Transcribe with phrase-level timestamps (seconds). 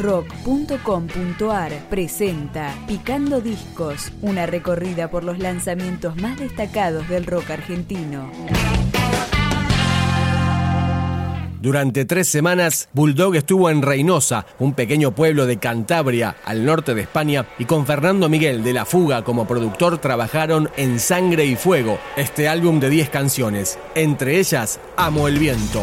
[0.00, 8.30] rock.com.ar presenta Picando Discos, una recorrida por los lanzamientos más destacados del rock argentino.
[11.60, 17.02] Durante tres semanas, Bulldog estuvo en Reynosa, un pequeño pueblo de Cantabria, al norte de
[17.02, 21.98] España, y con Fernando Miguel de La Fuga como productor trabajaron en Sangre y Fuego,
[22.16, 25.82] este álbum de 10 canciones, entre ellas Amo el Viento.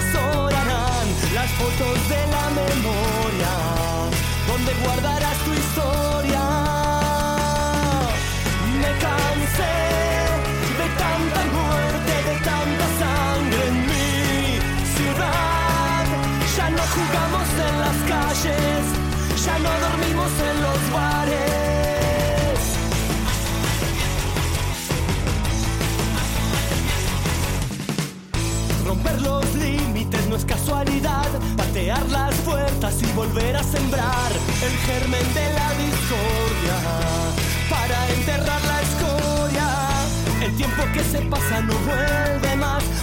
[0.00, 3.52] Atesorarán las fotos de la memoria,
[4.48, 6.44] donde guardarás tu historia.
[8.80, 9.76] Me cansé
[10.80, 14.58] de tanta muerte, de tanta sangre en mi
[14.96, 16.04] ciudad.
[16.56, 18.82] Ya no jugamos en las calles,
[19.44, 21.59] ya no dormimos en los bares.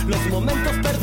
[0.08, 0.97] Los momentos perdidos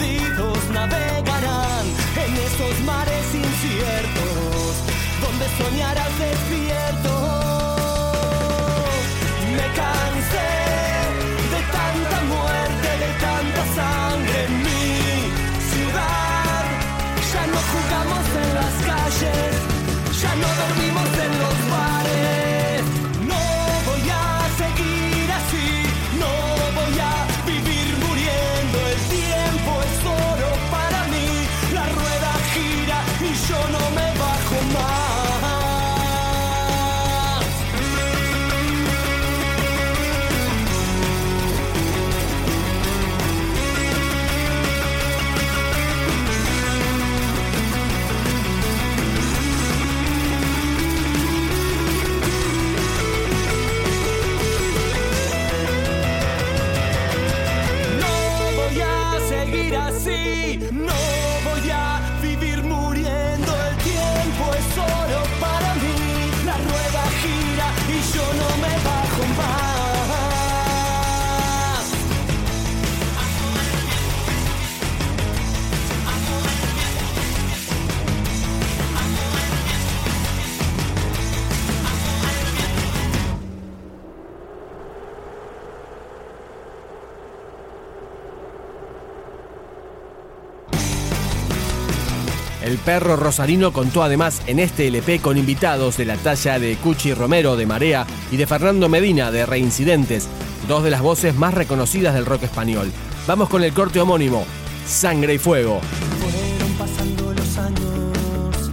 [92.74, 97.14] El perro rosarino contó además en este LP con invitados de la talla de Cuchi
[97.14, 100.26] Romero de Marea y de Fernando Medina de Reincidentes,
[100.66, 102.90] dos de las voces más reconocidas del rock español.
[103.28, 104.44] Vamos con el corte homónimo,
[104.88, 105.80] Sangre y Fuego.
[106.18, 108.70] Fueron pasando los años,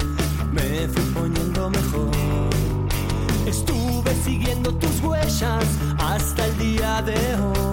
[0.52, 2.10] me fui poniendo mejor.
[3.46, 5.64] Estuve siguiendo tus huellas
[6.00, 7.71] hasta el día de hoy.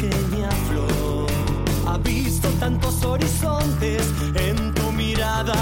[0.00, 1.26] Pequeña flor.
[1.86, 4.02] Ha visto tantos horizontes
[4.34, 5.54] en tu mirada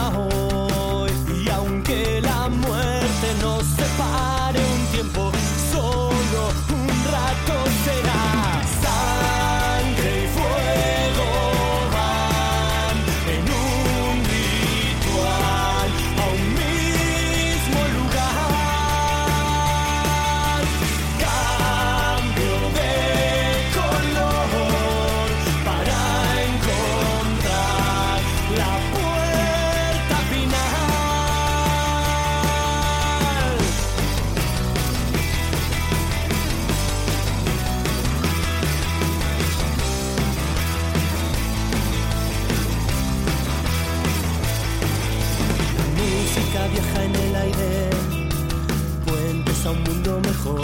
[49.66, 50.60] a un mundo mejor.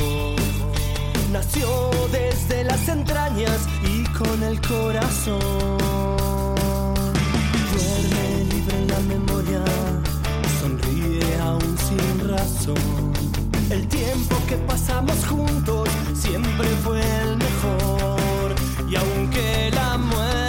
[1.33, 5.41] Nació desde las entrañas y con el corazón.
[7.73, 9.65] Duerme libre en la memoria,
[10.61, 13.13] sonríe aún sin razón.
[13.71, 18.55] El tiempo que pasamos juntos siempre fue el mejor.
[18.89, 20.44] Y aunque la muerte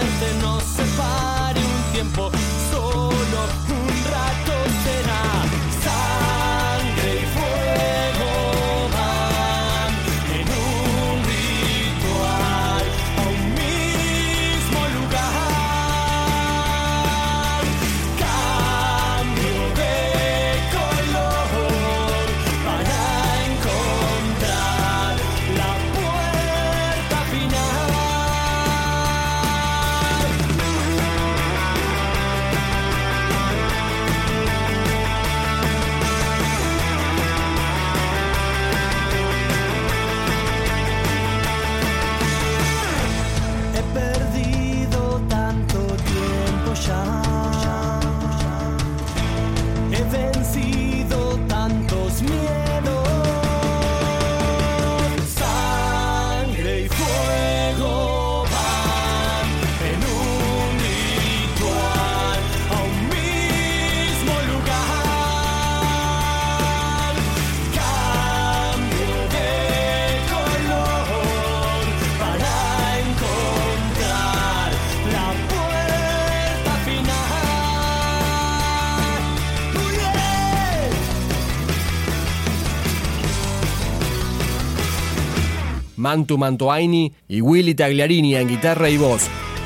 [86.06, 89.24] Mantu Mantoaini y Willy Tagliarini en guitarra y voz,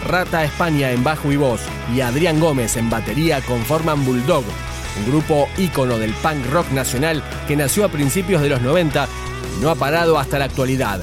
[0.08, 1.60] Rata España en bajo y voz
[1.94, 4.46] y Adrián Gómez en batería conforman Bulldog,
[4.98, 9.06] un grupo ícono del punk rock nacional que nació a principios de los 90
[9.58, 11.02] y no ha parado hasta la actualidad.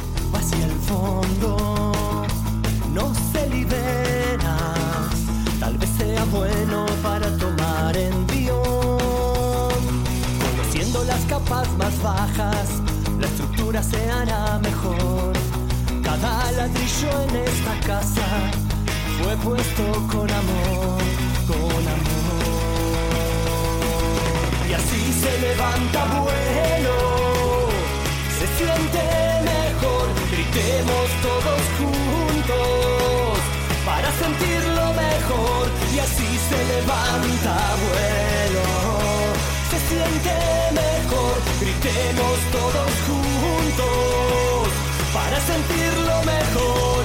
[10.40, 12.82] Conociendo las capas más bajas,
[13.20, 14.75] la estructura se hará mejor.
[16.98, 18.26] En esta casa
[19.18, 21.02] fue puesto con amor,
[21.46, 22.46] con amor.
[24.66, 26.96] Y así se levanta vuelo,
[28.38, 29.02] se siente
[29.44, 33.38] mejor, gritemos todos juntos
[33.84, 35.68] para sentirlo mejor.
[35.94, 37.54] Y así se levanta
[37.84, 38.66] vuelo,
[39.70, 40.34] se siente
[40.72, 44.45] mejor, gritemos todos juntos
[45.46, 47.04] sentirlo mejor.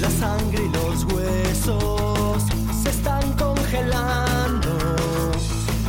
[0.00, 2.42] La sangre y los huesos
[2.82, 4.72] se están congelando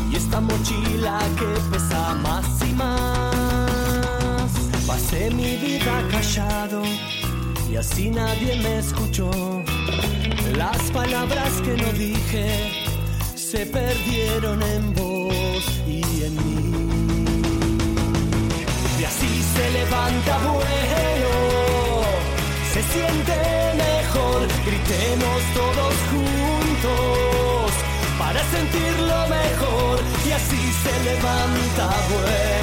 [0.09, 4.51] y esta mochila que pesa más y más.
[4.87, 6.81] Pasé mi vida callado
[7.71, 9.29] y así nadie me escuchó.
[10.55, 12.47] Las palabras que no dije
[13.35, 16.57] se perdieron en vos y en mí.
[18.99, 21.35] Y así se levanta vuelo,
[22.73, 23.37] se siente
[23.85, 27.71] mejor, gritemos todos juntos
[28.17, 29.99] para sentirlo mejor.
[30.27, 32.56] Y así se levanta vuelo,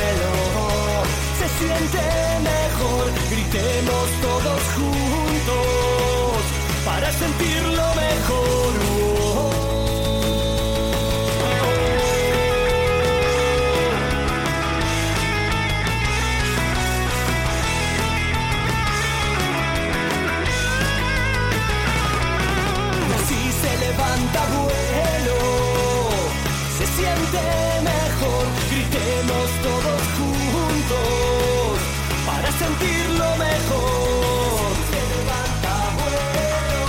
[1.58, 2.02] siente
[2.42, 6.42] mejor, gritemos todos juntos
[6.84, 8.64] para sentirlo mejor.
[23.80, 25.38] Levanta vuelo,
[26.78, 27.63] se siente
[28.70, 31.78] gritemos todos juntos
[32.26, 34.70] para sentirlo mejor.
[34.90, 36.84] Se levanta vuelo,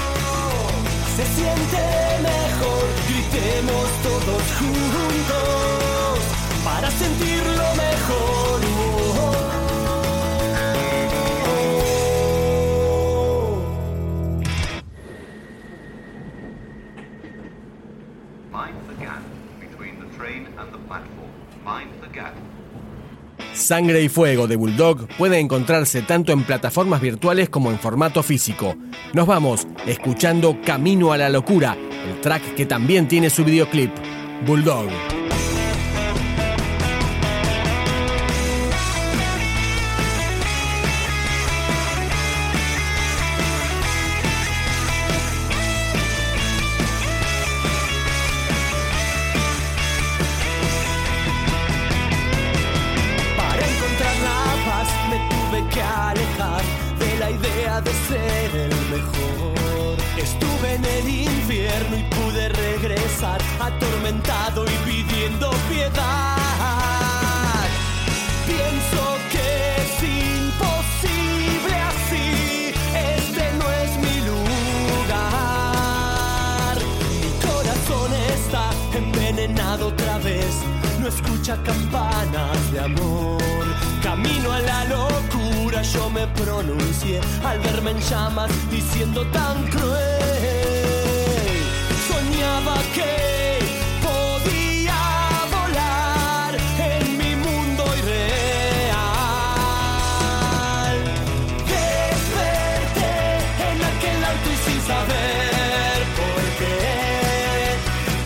[1.15, 1.83] se siente
[2.31, 6.19] mejor, gritemos todos juntos
[6.63, 7.34] para sentirlo
[23.65, 28.75] Sangre y Fuego de Bulldog puede encontrarse tanto en plataformas virtuales como en formato físico.
[29.13, 31.75] Nos vamos escuchando Camino a la Locura,
[32.07, 33.89] el track que también tiene su videoclip,
[34.45, 35.24] Bulldog.
[60.75, 66.35] En el infierno y pude regresar atormentado y pidiendo piedad.
[68.45, 69.47] Pienso que
[69.81, 75.15] es imposible así, este no es mi lugar.
[77.21, 78.65] Mi corazón está
[78.97, 80.53] envenenado otra vez,
[80.99, 83.65] no escucha campanas de amor.
[84.03, 90.24] Camino a la locura, yo me pronuncié al verme en llamas diciendo tan cruel.
[92.55, 93.59] Que
[94.01, 95.01] podía
[95.51, 98.95] volar en mi mundo irreal.
[101.67, 103.15] Desperté
[103.67, 106.79] en aquel auto y sin saber por qué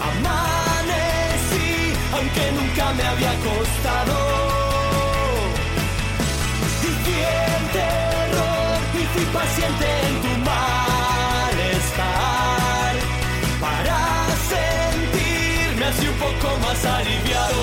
[0.10, 1.72] amanecí,
[2.14, 4.18] aunque nunca me había acostado.
[6.64, 6.94] Y fui
[7.74, 10.09] terror y fui paciente
[16.80, 17.62] más aliviado.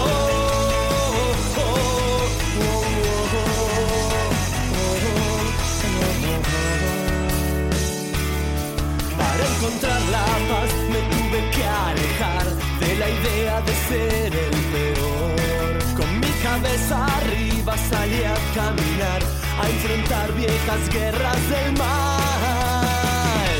[9.18, 12.46] Para encontrar la paz me tuve que alejar
[12.80, 15.96] de la idea de ser el peor.
[15.96, 19.22] Con mi cabeza arriba salí a caminar
[19.60, 23.56] a enfrentar viejas guerras del mal.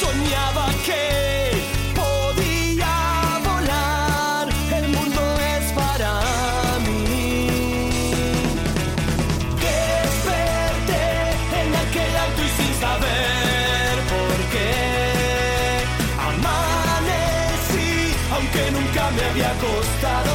[0.00, 0.69] Soñaba
[18.50, 20.30] aunque nunca me había costado.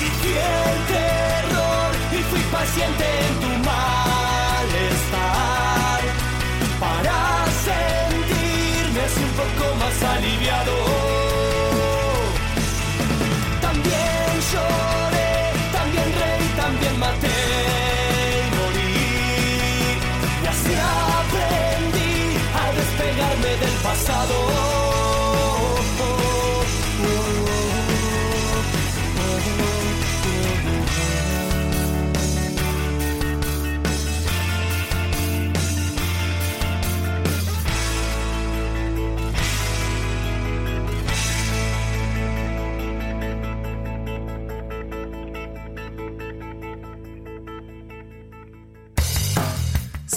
[0.00, 3.39] Y el terror y fui paciente